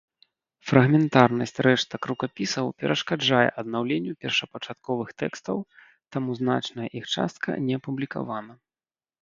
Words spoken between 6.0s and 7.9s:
таму значная іх частка не